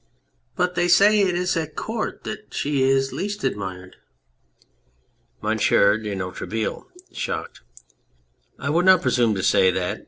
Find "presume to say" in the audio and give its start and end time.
9.03-9.69